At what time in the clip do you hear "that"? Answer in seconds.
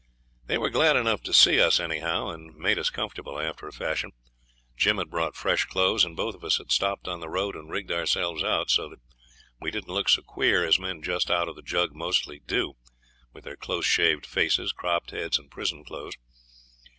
8.89-8.99